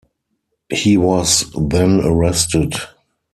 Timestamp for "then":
1.55-1.99